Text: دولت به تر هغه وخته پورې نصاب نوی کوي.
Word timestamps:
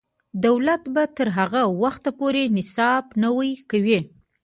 دولت 0.45 0.83
به 0.93 1.03
تر 1.17 1.27
هغه 1.37 1.61
وخته 1.83 2.09
پورې 2.19 2.43
نصاب 2.57 3.05
نوی 3.23 3.51
کوي. 3.69 3.99